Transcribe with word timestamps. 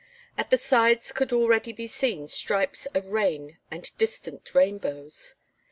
At 0.35 0.49
the 0.49 0.57
sides 0.57 1.11
could 1.11 1.31
already 1.31 1.71
be 1.71 1.85
seen 1.85 2.27
stripes 2.27 2.87
of 2.87 3.05
rain 3.05 3.59
and 3.69 3.95
distant 3.99 4.55
rainbows. 4.55 5.35